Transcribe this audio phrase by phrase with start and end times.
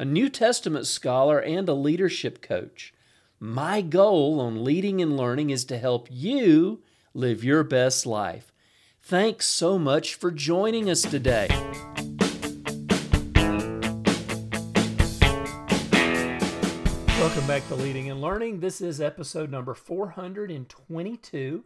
[0.00, 2.94] a New Testament scholar, and a leadership coach.
[3.40, 6.82] My goal on leading and learning is to help you
[7.14, 8.52] live your best life.
[9.02, 11.48] Thanks so much for joining us today.
[17.18, 18.60] Welcome back to Leading and Learning.
[18.60, 21.64] This is episode number 422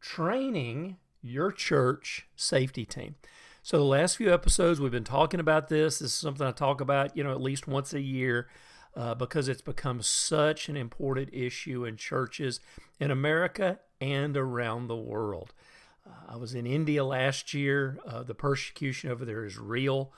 [0.00, 3.14] Training Your Church Safety Team.
[3.70, 6.00] So, the last few episodes, we've been talking about this.
[6.00, 8.48] This is something I talk about, you know, at least once a year
[8.96, 12.58] uh, because it's become such an important issue in churches
[12.98, 15.54] in America and around the world.
[16.04, 18.00] Uh, I was in India last year.
[18.04, 20.12] Uh, the persecution over there is real.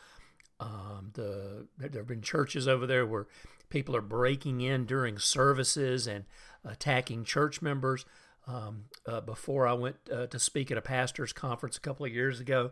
[0.58, 3.27] Um, the there have been churches over there where
[3.68, 6.24] people are breaking in during services and
[6.64, 8.06] attacking church members.
[8.46, 12.14] Um, uh, before I went uh, to speak at a pastor's conference a couple of
[12.14, 12.70] years ago,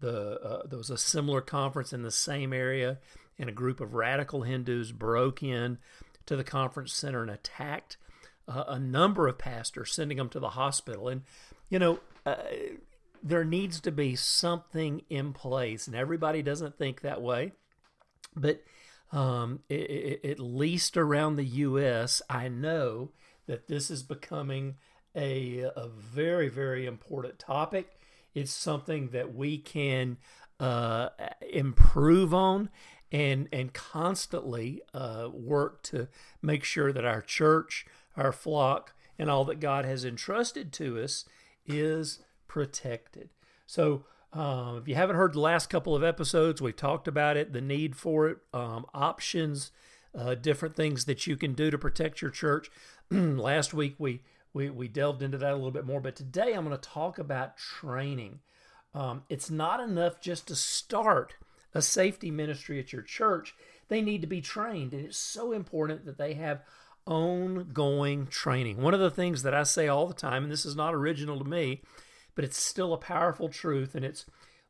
[0.00, 2.98] the uh, there was a similar conference in the same area,
[3.38, 5.78] and a group of radical Hindus broke in
[6.26, 7.96] to the conference center and attacked
[8.48, 11.08] uh, a number of pastors, sending them to the hospital.
[11.08, 11.22] And
[11.68, 12.36] you know, uh,
[13.22, 17.52] there needs to be something in place, and everybody doesn't think that way,
[18.34, 18.62] but
[19.12, 23.12] um, it, it, at least around the U.S., I know
[23.46, 24.76] that this is becoming
[25.14, 27.95] a, a very, very important topic
[28.36, 30.18] it's something that we can
[30.60, 31.08] uh,
[31.50, 32.68] improve on
[33.10, 36.08] and and constantly uh, work to
[36.42, 41.24] make sure that our church, our flock, and all that God has entrusted to us
[41.66, 43.30] is protected.
[43.66, 44.04] So.
[44.32, 47.60] Um, if you haven't heard the last couple of episodes, we've talked about it, the
[47.62, 49.70] need for it, um, options,
[50.14, 52.70] uh, different things that you can do to protect your church.
[53.10, 54.20] last week we
[54.56, 56.00] we, we delved into that a little bit more.
[56.00, 58.40] But today I'm going to talk about training.
[58.94, 61.34] Um, it's not enough just to start
[61.74, 63.54] a safety ministry at your church,
[63.88, 64.94] they need to be trained.
[64.94, 66.62] And it's so important that they have
[67.06, 68.80] ongoing training.
[68.80, 71.38] One of the things that I say all the time, and this is not original
[71.38, 71.82] to me,
[72.34, 74.24] but it's still a powerful truth, and it's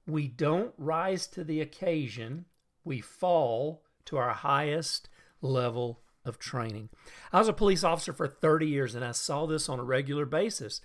[0.05, 2.47] we don't rise to the occasion,
[2.85, 5.09] we fall to our highest
[5.41, 6.89] level of training.
[7.33, 10.27] I was a police officer for 30 years and I saw this on a regular
[10.27, 10.81] basis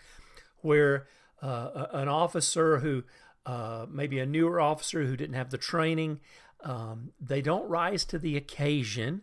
[0.62, 1.08] where
[1.42, 3.04] uh, an officer who,
[3.46, 6.20] uh, maybe a newer officer who didn't have the training,
[6.64, 9.22] um, they don't rise to the occasion.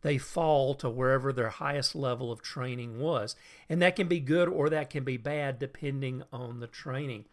[0.00, 3.36] They fall to wherever their highest level of training was.
[3.68, 7.26] And that can be good or that can be bad depending on the training.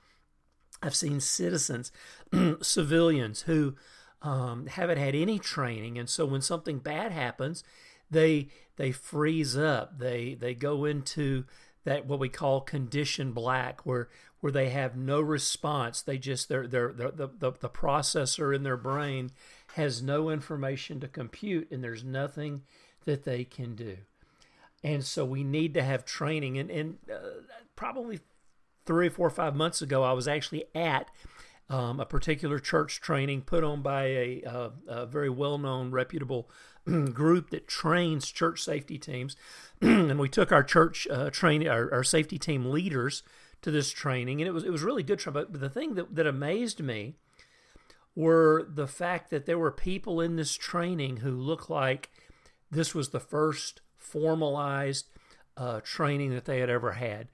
[0.81, 1.91] I've seen citizens,
[2.61, 3.75] civilians who
[4.21, 5.97] um, haven't had any training.
[5.97, 7.63] And so when something bad happens,
[8.09, 9.99] they they freeze up.
[9.99, 11.45] They they go into
[11.85, 14.09] that what we call condition black, where
[14.39, 16.01] where they have no response.
[16.01, 19.31] They just their their, the, the the processor in their brain
[19.75, 22.63] has no information to compute, and there's nothing
[23.05, 23.97] that they can do.
[24.83, 26.57] And so we need to have training.
[26.57, 27.41] And and uh,
[27.75, 28.19] probably
[28.85, 31.11] three, four, five months ago, I was actually at
[31.69, 36.49] um, a particular church training put on by a, a, a very well known, reputable
[37.13, 39.35] group that trains church safety teams.
[39.81, 43.23] and we took our church uh, training, our, our, safety team leaders
[43.61, 45.21] to this training, and it was it was really good.
[45.31, 47.15] But the thing that, that amazed me
[48.15, 52.09] were the fact that there were people in this training who looked like
[52.71, 55.07] this was the first formalized
[55.57, 57.27] uh, training that they had ever had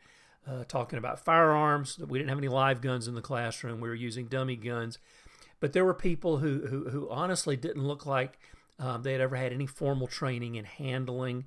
[0.47, 1.95] uh, talking about firearms.
[1.97, 3.79] that We didn't have any live guns in the classroom.
[3.79, 4.99] We were using dummy guns.
[5.59, 8.37] But there were people who, who, who honestly didn't look like
[8.79, 11.45] um, they had ever had any formal training in handling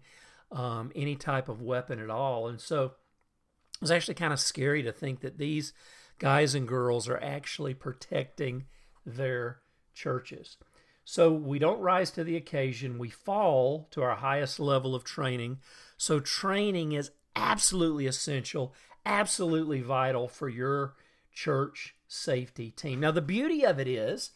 [0.50, 2.48] um, any type of weapon at all.
[2.48, 5.72] And so it was actually kind of scary to think that these
[6.18, 8.64] guys and girls are actually protecting
[9.04, 9.58] their
[9.94, 10.56] churches.
[11.04, 15.58] So we don't rise to the occasion, we fall to our highest level of training.
[15.96, 18.74] So training is absolutely essential
[19.08, 20.94] absolutely vital for your
[21.32, 23.00] church safety team.
[23.00, 24.32] Now, the beauty of it is,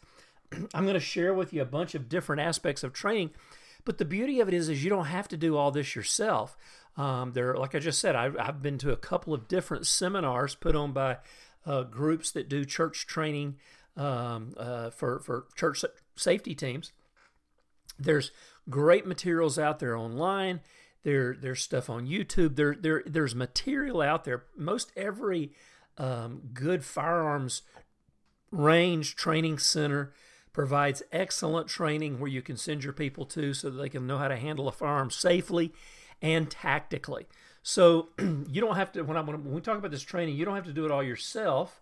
[0.73, 3.31] I'm going to share with you a bunch of different aspects of training,
[3.85, 6.57] but the beauty of it is, is you don't have to do all this yourself.
[6.95, 10.55] Um, there, like I just said, I, have been to a couple of different seminars
[10.55, 11.17] put on by
[11.65, 13.55] uh, groups that do church training
[13.97, 15.83] um, uh, for for church
[16.15, 16.91] safety teams.
[17.97, 18.31] There's
[18.69, 20.61] great materials out there online.
[21.03, 22.55] There, there's stuff on YouTube.
[22.55, 24.45] There, there, there's material out there.
[24.55, 25.51] Most every
[25.97, 27.63] um, good firearms
[28.51, 30.13] range training center
[30.53, 34.19] provides excellent training where you can send your people to so that they can know
[34.19, 35.73] how to handle a firearm safely
[36.21, 37.27] and tactically.
[37.63, 40.55] So you don't have to when I when we talk about this training, you don't
[40.55, 41.81] have to do it all yourself.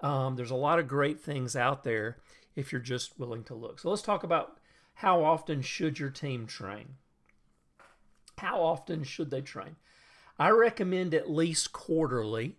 [0.00, 2.18] Um, there's a lot of great things out there
[2.54, 3.78] if you're just willing to look.
[3.78, 4.58] So let's talk about
[4.94, 6.96] how often should your team train.
[8.38, 9.76] How often should they train?
[10.38, 12.56] I recommend at least quarterly.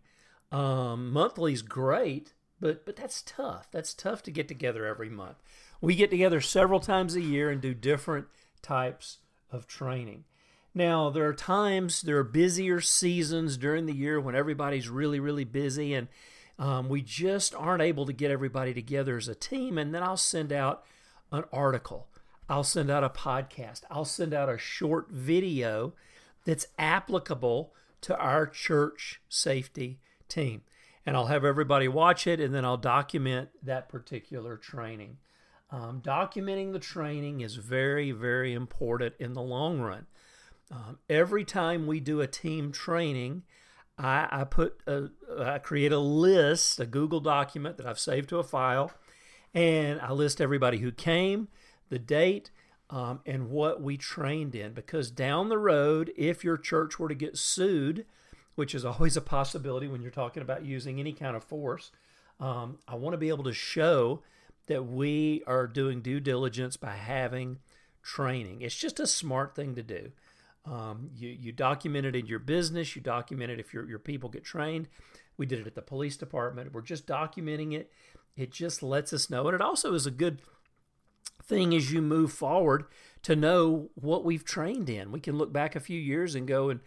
[0.52, 3.68] Um, monthly is great, but but that's tough.
[3.72, 5.38] That's tough to get together every month.
[5.82, 8.28] We get together several times a year and do different
[8.62, 9.20] types
[9.52, 10.26] of training.
[10.74, 15.44] Now, there are times, there are busier seasons during the year when everybody's really, really
[15.44, 16.08] busy, and
[16.60, 19.78] um, we just aren't able to get everybody together as a team.
[19.78, 20.84] And then I'll send out
[21.32, 22.08] an article,
[22.48, 25.94] I'll send out a podcast, I'll send out a short video
[26.46, 30.62] that's applicable to our church safety team.
[31.10, 35.18] And I'll have everybody watch it, and then I'll document that particular training.
[35.72, 40.06] Um, documenting the training is very, very important in the long run.
[40.70, 43.42] Um, every time we do a team training,
[43.98, 48.38] I, I put a, I create a list, a Google document that I've saved to
[48.38, 48.92] a file,
[49.52, 51.48] and I list everybody who came,
[51.90, 52.52] the date,
[52.92, 54.74] um, and what we trained in.
[54.74, 58.06] Because down the road, if your church were to get sued,
[58.60, 61.92] which is always a possibility when you're talking about using any kind of force,
[62.42, 64.22] um, I want to be able to show
[64.68, 67.60] that we are doing due diligence by having
[68.04, 68.62] training.
[68.62, 70.12] It's just a smart thing to do.
[70.66, 74.28] Um, you, you document it in your business, you document it if your, your people
[74.28, 74.90] get trained.
[75.38, 76.74] We did it at the police department.
[76.74, 77.90] We're just documenting it.
[78.36, 79.48] It just lets us know.
[79.48, 80.42] And it also is a good
[81.42, 82.84] thing as you move forward
[83.24, 85.14] to know what we've trained in.
[85.14, 86.82] We can look back a few years and go and,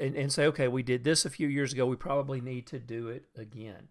[0.00, 1.86] and, and say, okay, we did this a few years ago.
[1.86, 3.88] We probably need to do it again.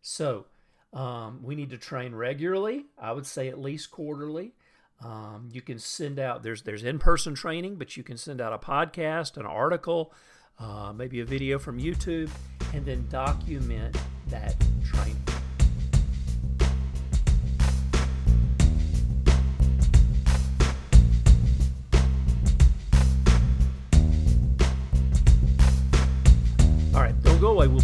[0.00, 0.46] So
[0.92, 2.86] um, we need to train regularly.
[2.98, 4.54] I would say at least quarterly.
[5.04, 8.58] Um, you can send out there's there's in-person training, but you can send out a
[8.58, 10.12] podcast, an article,
[10.58, 12.30] uh, maybe a video from YouTube,
[12.72, 13.96] and then document
[14.28, 15.20] that training.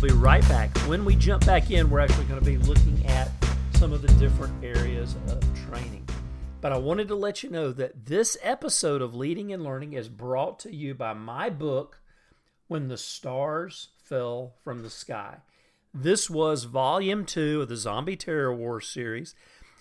[0.01, 0.77] We'll be right back.
[0.87, 3.31] When we jump back in, we're actually going to be looking at
[3.75, 6.09] some of the different areas of training.
[6.61, 10.09] But I wanted to let you know that this episode of Leading and Learning is
[10.09, 12.01] brought to you by my book,
[12.69, 15.39] When the Stars Fell from the Sky.
[15.93, 19.35] This was volume two of the Zombie Terror War series,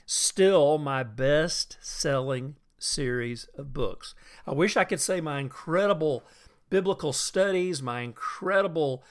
[0.08, 4.16] still my best selling series of books.
[4.48, 6.24] I wish I could say my incredible
[6.72, 9.04] biblical studies, my incredible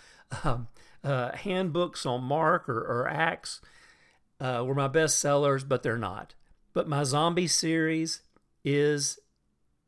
[0.42, 0.66] um,
[1.06, 3.60] uh, handbooks on Mark or, or Acts
[4.40, 6.34] uh, were my best sellers, but they're not.
[6.74, 8.22] But my zombie series
[8.64, 9.18] is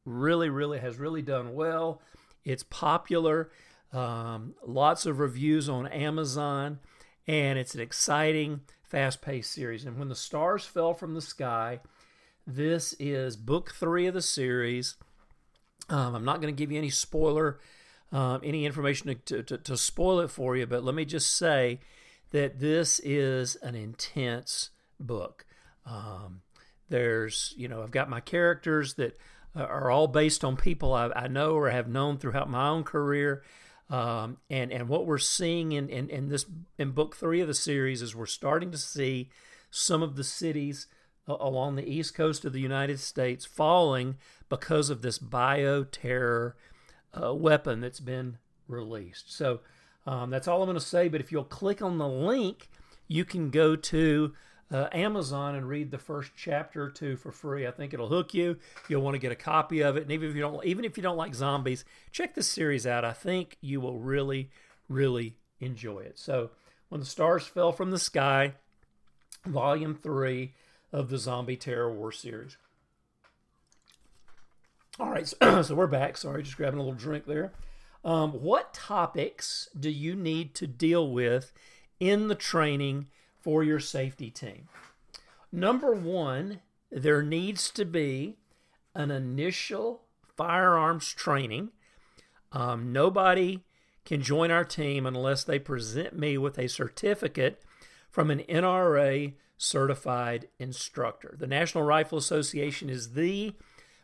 [0.04, 2.00] really, really has really done well.
[2.44, 3.50] It's popular.
[3.92, 6.78] Um, lots of reviews on Amazon,
[7.26, 9.84] and it's an exciting, fast paced series.
[9.84, 11.80] And when the stars fell from the sky,
[12.46, 14.94] this is book three of the series.
[15.90, 17.58] Um, I'm not going to give you any spoiler,
[18.12, 21.80] um, any information to, to, to spoil it for you, but let me just say
[22.30, 25.44] that this is an intense book.
[25.86, 26.42] Um,
[26.88, 29.18] there's, you know, I've got my characters that
[29.54, 33.42] are all based on people I, I know or have known throughout my own career.
[33.90, 36.44] Um, and and what we're seeing in, in, in this
[36.76, 39.30] in book three of the series is we're starting to see
[39.70, 40.86] some of the cities
[41.26, 44.16] along the east coast of the United States falling
[44.48, 46.52] because of this bioterror
[47.20, 49.34] uh, weapon that's been released.
[49.34, 49.60] So
[50.06, 51.08] um, that's all I'm going to say.
[51.08, 52.68] But if you'll click on the link,
[53.06, 54.32] you can go to
[54.70, 57.66] uh, Amazon and read the first chapter or two for free.
[57.66, 58.58] I think it'll hook you.
[58.88, 60.96] You'll want to get a copy of it, and even if you don't, even if
[60.96, 63.04] you don't like zombies, check this series out.
[63.04, 64.50] I think you will really,
[64.88, 66.18] really enjoy it.
[66.18, 66.50] So,
[66.90, 68.54] when the stars fell from the sky,
[69.46, 70.52] volume three
[70.92, 72.56] of the Zombie Terror War series.
[74.98, 76.16] All right, so, so we're back.
[76.16, 77.52] Sorry, just grabbing a little drink there.
[78.04, 81.52] Um, what topics do you need to deal with
[82.00, 83.08] in the training?
[83.48, 84.68] for your safety team.
[85.50, 88.36] Number one, there needs to be
[88.94, 90.02] an initial
[90.36, 91.70] firearms training.
[92.52, 93.64] Um, nobody
[94.04, 97.62] can join our team unless they present me with a certificate
[98.10, 101.34] from an NRA certified instructor.
[101.38, 103.54] The National Rifle Association is the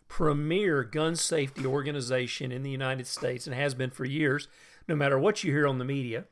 [0.09, 4.49] premier gun safety organization in the United States and has been for years,
[4.89, 6.25] no matter what you hear on the media.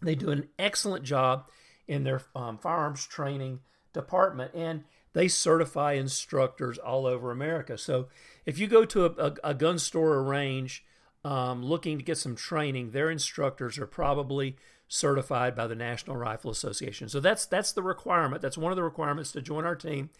[0.00, 1.48] They do an excellent job
[1.88, 3.60] in their um, firearms training
[3.92, 7.78] department and they certify instructors all over America.
[7.78, 8.08] So
[8.44, 10.84] if you go to a, a, a gun store or range
[11.24, 14.56] um, looking to get some training, their instructors are probably
[14.88, 17.08] certified by the National Rifle Association.
[17.08, 18.42] So that's that's the requirement.
[18.42, 20.10] That's one of the requirements to join our team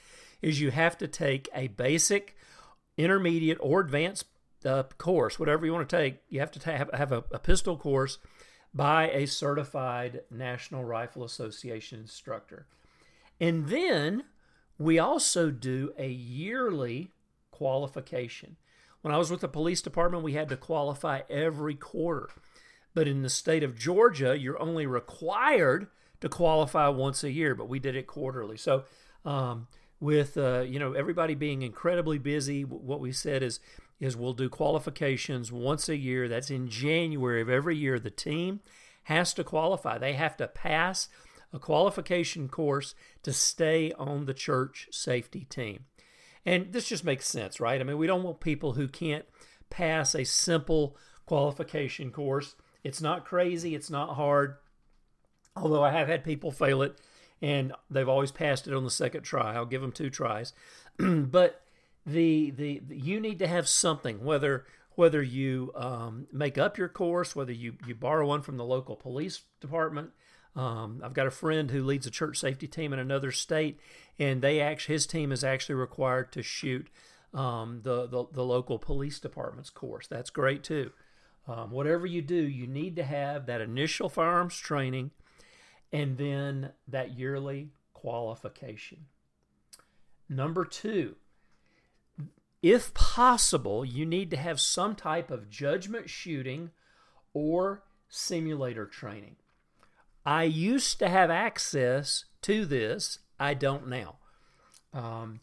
[0.40, 2.36] is you have to take a basic,
[2.96, 4.26] intermediate, or advanced
[4.64, 6.22] uh, course, whatever you want to take.
[6.28, 8.18] You have to have, have a, a pistol course
[8.72, 12.66] by a certified National Rifle Association instructor.
[13.40, 14.24] And then
[14.78, 17.10] we also do a yearly
[17.50, 18.56] qualification.
[19.02, 22.30] When I was with the police department, we had to qualify every quarter.
[22.94, 25.88] But in the state of Georgia, you're only required
[26.20, 28.56] to qualify once a year, but we did it quarterly.
[28.56, 28.84] So,
[29.24, 29.66] um,
[30.04, 33.58] with uh, you know everybody being incredibly busy, what we said is
[33.98, 36.28] is we'll do qualifications once a year.
[36.28, 37.98] That's in January of every year.
[37.98, 38.60] The team
[39.04, 39.96] has to qualify.
[39.96, 41.08] They have to pass
[41.54, 45.86] a qualification course to stay on the church safety team.
[46.44, 47.80] And this just makes sense, right?
[47.80, 49.24] I mean, we don't want people who can't
[49.70, 52.56] pass a simple qualification course.
[52.82, 54.56] It's not crazy, it's not hard.
[55.56, 56.98] Although I have had people fail it
[57.44, 59.54] and they've always passed it on the second try.
[59.54, 60.54] I'll give them two tries.
[60.98, 61.60] but
[62.06, 66.88] the, the, the you need to have something whether whether you um, make up your
[66.88, 70.10] course, whether you you borrow one from the local police department,
[70.56, 73.78] um, I've got a friend who leads a church safety team in another state,
[74.18, 76.88] and they actually his team is actually required to shoot
[77.34, 80.06] um, the, the, the local police department's course.
[80.06, 80.92] That's great too.
[81.46, 85.10] Um, whatever you do, you need to have that initial firearms training,
[85.94, 89.06] and then that yearly qualification.
[90.28, 91.14] Number two,
[92.60, 96.72] if possible, you need to have some type of judgment shooting
[97.32, 99.36] or simulator training.
[100.26, 103.20] I used to have access to this.
[103.38, 104.16] I don't now.
[104.92, 105.40] Um,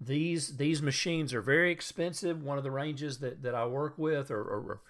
[0.00, 2.40] these these machines are very expensive.
[2.40, 4.80] One of the ranges that, that I work with or, or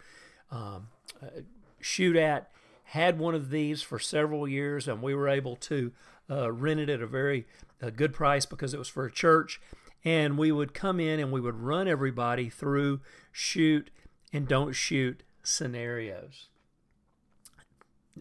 [0.51, 0.89] um,
[1.23, 1.41] uh,
[1.81, 2.51] shoot at
[2.93, 5.93] had one of these for several years, and we were able to
[6.31, 7.47] uh, rent it at a very
[7.83, 9.61] a good price because it was for a church.
[10.05, 13.91] And we would come in and we would run everybody through shoot
[14.33, 16.49] and don't shoot scenarios.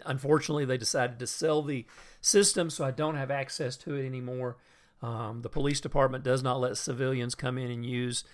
[0.06, 1.86] Unfortunately, they decided to sell the
[2.20, 4.58] system, so I don't have access to it anymore.
[5.02, 8.26] Um, the police department does not let civilians come in and use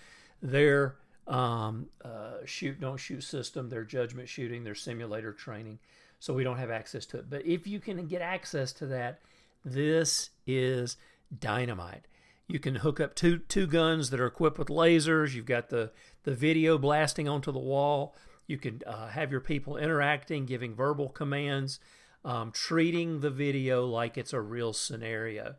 [0.41, 0.95] their
[1.27, 5.77] um, uh, shoot don't shoot system, their judgment shooting, their simulator training.
[6.23, 7.29] So we don't have access to it.
[7.29, 9.19] But if you can get access to that,
[9.65, 10.95] this is
[11.37, 12.05] dynamite.
[12.47, 15.33] You can hook up two two guns that are equipped with lasers.
[15.33, 15.91] You've got the
[16.23, 18.15] the video blasting onto the wall.
[18.47, 21.81] You can uh, have your people interacting, giving verbal commands,
[22.23, 25.55] um, treating the video like it's a real scenario.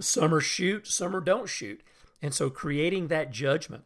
[0.00, 1.82] Some are shoot, some are don't shoot.
[2.22, 3.84] And so creating that judgment.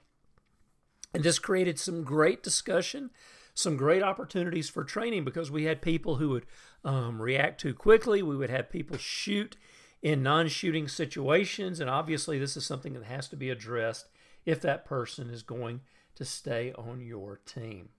[1.13, 3.11] And this created some great discussion,
[3.55, 6.47] some great opportunities for training because we had people who would
[6.85, 8.23] um, react too quickly.
[8.23, 9.57] We would have people shoot
[10.03, 11.81] in non shooting situations.
[11.81, 14.09] And obviously, this is something that has to be addressed
[14.45, 15.81] if that person is going
[16.17, 17.91] to stay on your team.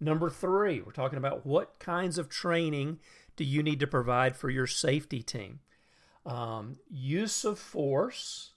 [0.00, 2.98] Number three, we're talking about what kinds of training
[3.36, 5.60] do you need to provide for your safety team?
[6.24, 8.52] Um, use of force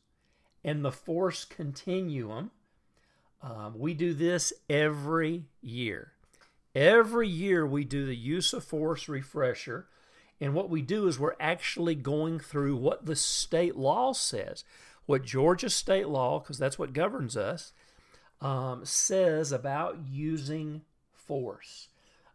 [0.63, 2.51] and the force continuum.
[3.43, 6.13] Um, we do this every year.
[6.73, 9.88] Every year we do the use of force refresher.
[10.39, 14.63] And what we do is we're actually going through what the state law says,
[15.05, 17.73] what Georgia state law, because that's what governs us,
[18.41, 20.81] um, says about using
[21.12, 21.89] force.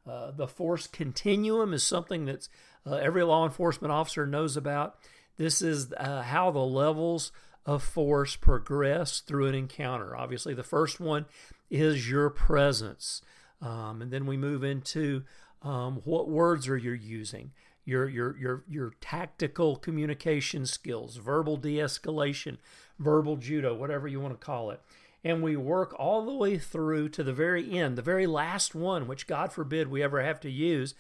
[0.07, 2.49] Uh, the force continuum is something that
[2.87, 4.97] uh, every law enforcement officer knows about.
[5.37, 7.33] This is uh, how the levels
[7.69, 10.17] of force progress through an encounter.
[10.17, 11.27] Obviously, the first one
[11.71, 13.21] is your presence.
[13.61, 15.25] Um, and then we move into
[15.61, 17.53] um, what words are you using,
[17.85, 22.57] your, your, your, your tactical communication skills, verbal de escalation,
[22.99, 24.81] verbal judo, whatever you want to call it
[25.25, 29.09] and we work all the way through to the very end, the very last one,
[29.09, 30.95] which God forbid we ever have to use,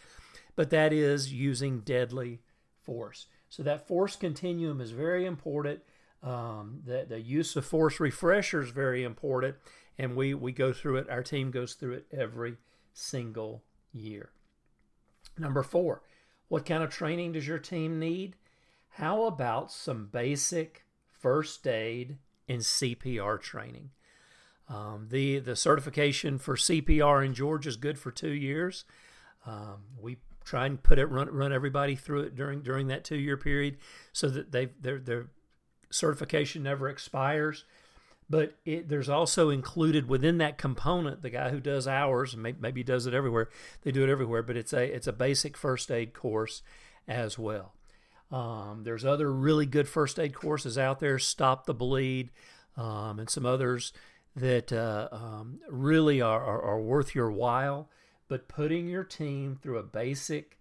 [0.56, 2.40] but that is using deadly
[2.82, 3.28] force.
[3.48, 5.80] So that force continuum is very important.
[6.22, 9.56] Um, the, the use of force refresher is very important,
[9.98, 12.56] and we, we go through it, our team goes through it every
[12.92, 14.30] single year.
[15.38, 16.02] Number four,
[16.48, 18.36] what kind of training does your team need?
[18.90, 20.84] How about some basic
[21.20, 23.90] first aid and CPR training?
[24.68, 28.84] Um, the the certification for CPR in Georgia is good for two years.
[29.46, 33.16] Um, we try and put it run run everybody through it during during that two
[33.16, 33.78] year period,
[34.12, 35.28] so that they their their
[35.90, 37.64] certification never expires.
[38.30, 42.82] But it, there's also included within that component the guy who does ours, maybe, maybe
[42.82, 43.48] does it everywhere.
[43.82, 46.62] They do it everywhere, but it's a it's a basic first aid course
[47.06, 47.72] as well.
[48.30, 52.28] Um, there's other really good first aid courses out there, Stop the Bleed,
[52.76, 53.94] um, and some others
[54.36, 57.88] that uh, um, really are, are, are, worth your while.
[58.28, 60.58] But putting your team through a basic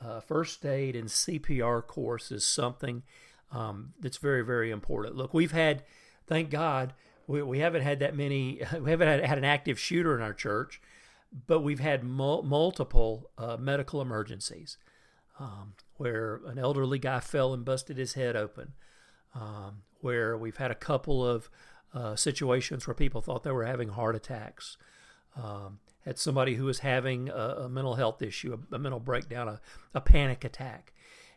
[0.00, 3.02] uh, first aid and CPR course is something
[3.52, 5.16] um, that's very, very important.
[5.16, 5.84] Look, we've had,
[6.26, 6.94] thank God,
[7.26, 10.34] we, we haven't had that many, we haven't had, had an active shooter in our
[10.34, 10.80] church,
[11.46, 14.78] but we've had mul- multiple uh, medical emergencies
[15.38, 18.72] um, where an elderly guy fell and busted his head open,
[19.34, 21.50] um, where we've had a couple of
[21.94, 24.76] uh, situations where people thought they were having heart attacks.
[25.36, 29.48] Um, had somebody who was having a, a mental health issue, a, a mental breakdown,
[29.48, 29.60] a,
[29.94, 30.92] a, panic attack,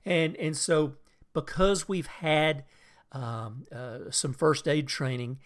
[0.05, 0.93] and and so
[1.33, 2.63] because we've had
[3.11, 5.39] um, uh, some first aid training,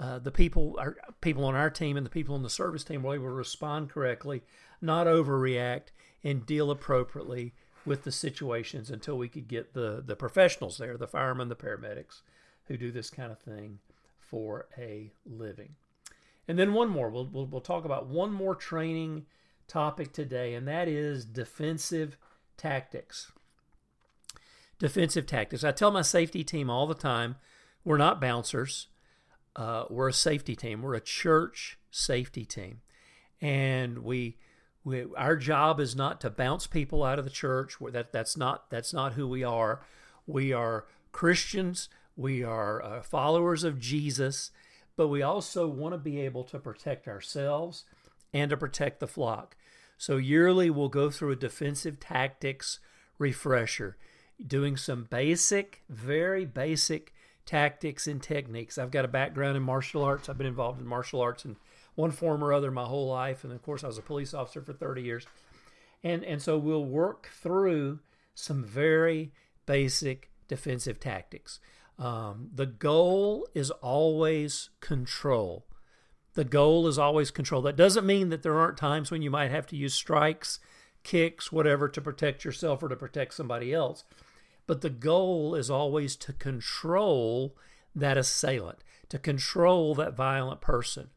[0.00, 3.02] uh, the people our people on our team and the people on the service team
[3.02, 4.42] were able to respond correctly,
[4.80, 5.88] not overreact,
[6.24, 11.06] and deal appropriately with the situations until we could get the the professionals there, the
[11.06, 12.22] firemen, the paramedics,
[12.66, 13.78] who do this kind of thing
[14.18, 15.74] for a living.
[16.48, 17.10] And then one more.
[17.10, 19.26] We'll, we'll, we'll talk about one more training
[19.68, 22.16] topic today, and that is defensive
[22.56, 23.30] tactics.
[24.82, 25.62] Defensive tactics.
[25.64, 27.36] I tell my safety team all the time
[27.84, 28.88] we're not bouncers,
[29.56, 32.80] uh, we're a safety team, we're a church safety team.
[33.40, 34.38] And we,
[34.84, 37.76] we, our job is not to bounce people out of the church.
[37.80, 39.84] That, that's, not, that's not who we are.
[40.26, 44.50] We are Christians we are uh, followers of Jesus,
[44.96, 47.84] but we also want to be able to protect ourselves
[48.34, 49.56] and to protect the flock.
[49.96, 52.80] So, yearly, we'll go through a defensive tactics
[53.18, 53.96] refresher,
[54.46, 57.12] doing some basic, very basic
[57.46, 58.78] tactics and techniques.
[58.78, 60.28] I've got a background in martial arts.
[60.28, 61.56] I've been involved in martial arts in
[61.94, 63.44] one form or other my whole life.
[63.44, 65.26] And of course, I was a police officer for 30 years.
[66.04, 68.00] And, and so we'll work through
[68.34, 69.32] some very
[69.66, 71.60] basic defensive tactics.
[71.98, 75.66] Um, the goal is always control.
[76.34, 77.62] The goal is always control.
[77.62, 80.58] That doesn't mean that there aren't times when you might have to use strikes,
[81.02, 84.04] kicks, whatever to protect yourself or to protect somebody else.
[84.66, 87.56] But the goal is always to control
[87.94, 91.10] that assailant, to control that violent person.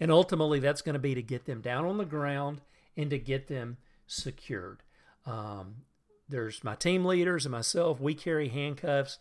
[0.00, 2.60] And ultimately, that's going to be to get them down on the ground
[2.96, 4.82] and to get them secured.
[5.26, 5.82] Um,
[6.28, 8.00] there's my team leaders and myself.
[8.00, 9.18] We carry handcuffs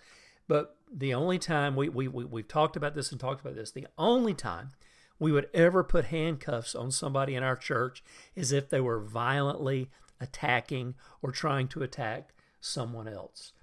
[0.52, 3.72] but the only time we, we, we, we've talked about this and talked about this,
[3.72, 4.72] the only time
[5.18, 8.04] we would ever put handcuffs on somebody in our church
[8.36, 9.90] is if they were violently
[10.20, 13.54] attacking or trying to attack someone else.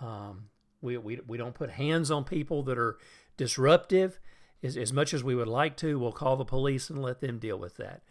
[0.00, 0.48] Um,
[0.80, 2.98] we, we, we don't put hands on people that are
[3.36, 4.18] disruptive.
[4.62, 7.38] As, as much as we would like to, we'll call the police and let them
[7.38, 8.02] deal with that.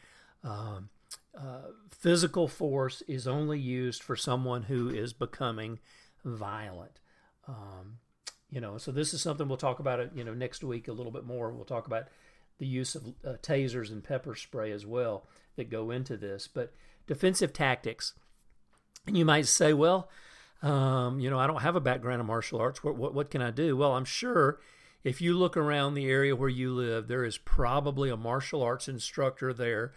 [0.44, 0.90] Um,
[1.38, 5.80] uh, physical force is only used for someone who is becoming
[6.24, 7.00] violent.
[7.48, 7.98] Um,
[8.54, 10.94] you know so this is something we'll talk about it you know next week a
[10.94, 12.08] little bit more we'll talk about
[12.60, 16.72] the use of uh, tasers and pepper spray as well that go into this but
[17.08, 18.14] defensive tactics
[19.08, 20.08] and you might say well
[20.64, 22.84] um, you know i don't have a background in martial arts.
[22.84, 23.78] What, what, what can i do?
[23.78, 24.60] Well i'm sure
[25.04, 28.88] if you look around the area where you live there is probably a martial arts
[28.88, 29.94] instructor there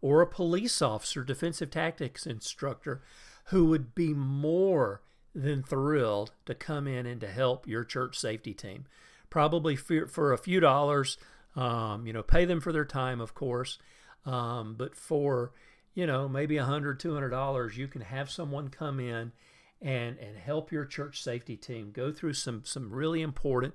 [0.00, 3.02] or a police officer defensive tactics instructor
[3.46, 5.02] who would be more
[5.34, 8.84] than thrilled to come in and to help your church safety team.
[9.30, 11.18] Probably for, for a few dollars,
[11.54, 13.78] um, you know, pay them for their time, of course,
[14.24, 15.52] um, but for
[15.94, 19.32] you know maybe a hundred, two hundred dollars, you can have someone come in
[19.80, 23.74] and and help your church safety team go through some some really important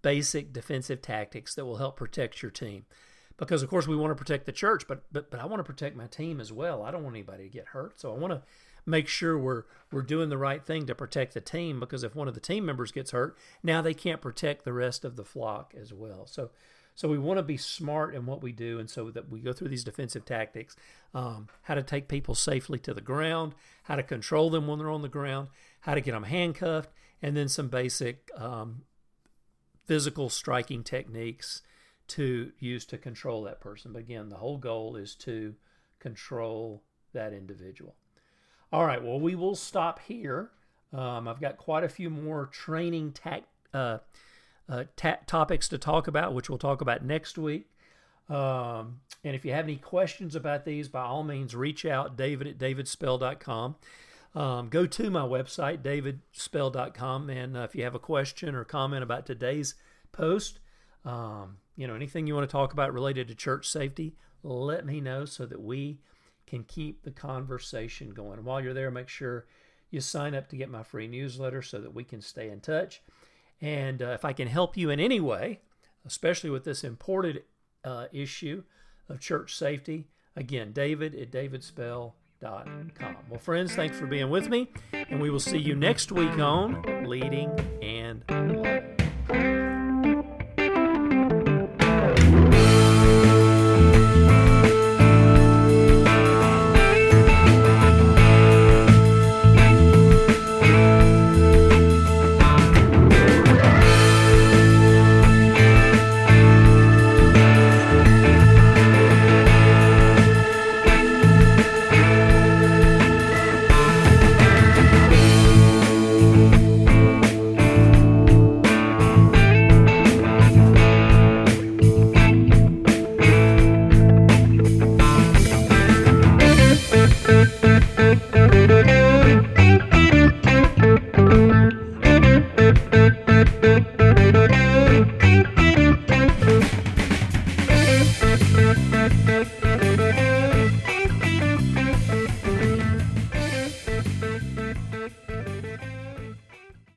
[0.00, 2.84] basic defensive tactics that will help protect your team
[3.36, 5.64] because of course we want to protect the church but but but I want to
[5.64, 6.82] protect my team as well.
[6.82, 8.00] I don't want anybody to get hurt.
[8.00, 8.42] So I want to
[8.86, 12.28] make sure we're we're doing the right thing to protect the team because if one
[12.28, 15.74] of the team members gets hurt, now they can't protect the rest of the flock
[15.78, 16.26] as well.
[16.26, 16.50] So
[16.94, 19.52] so we want to be smart in what we do, and so that we go
[19.52, 20.76] through these defensive tactics,
[21.14, 24.90] um, how to take people safely to the ground, how to control them when they're
[24.90, 25.48] on the ground,
[25.80, 26.90] how to get them handcuffed,
[27.22, 28.82] and then some basic um,
[29.86, 31.62] physical striking techniques
[32.08, 33.92] to use to control that person.
[33.92, 35.54] But again, the whole goal is to
[35.98, 37.94] control that individual.
[38.72, 40.50] All right, well, we will stop here.
[40.92, 43.40] Um, I've got quite a few more training ta-
[43.72, 43.98] uh,
[44.72, 47.66] uh, ta- topics to talk about, which we'll talk about next week.
[48.30, 52.46] Um, and if you have any questions about these, by all means, reach out, david
[52.46, 53.76] at davidspell.com.
[54.34, 59.02] Um, go to my website, davidspell.com, and uh, if you have a question or comment
[59.02, 59.74] about today's
[60.10, 60.58] post,
[61.04, 65.02] um, you know, anything you want to talk about related to church safety, let me
[65.02, 66.00] know so that we
[66.46, 68.42] can keep the conversation going.
[68.42, 69.44] While you're there, make sure
[69.90, 73.02] you sign up to get my free newsletter so that we can stay in touch.
[73.62, 75.60] And uh, if I can help you in any way,
[76.04, 77.38] especially with this important
[77.84, 78.64] uh, issue
[79.08, 82.92] of church safety, again, david at davidspell.com.
[83.30, 87.04] Well, friends, thanks for being with me, and we will see you next week on
[87.06, 88.24] Leading and